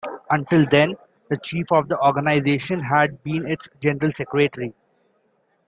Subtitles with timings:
[0.31, 0.95] Until then,
[1.29, 4.73] the chief of the organization had been its general secretary.